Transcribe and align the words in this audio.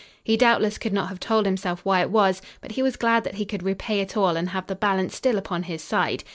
He 0.23 0.35
doubtless 0.35 0.79
could 0.79 0.93
not 0.93 1.09
have 1.09 1.19
told 1.19 1.45
himself 1.45 1.81
why 1.85 2.01
it 2.01 2.09
was, 2.09 2.41
but 2.59 2.71
he 2.71 2.81
was 2.81 2.95
glad 2.95 3.23
that 3.23 3.35
he 3.35 3.45
could 3.45 3.61
repay 3.61 3.99
it 3.99 4.17
all 4.17 4.35
and 4.35 4.49
have 4.49 4.65
the 4.65 4.73
balance 4.73 5.15
still 5.15 5.37
upon 5.37 5.61
his 5.61 5.83
side. 5.83 6.23